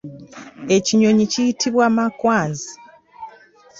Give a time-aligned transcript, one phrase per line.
[0.75, 2.71] Ekinyonyi kiyitibwa makwanzi.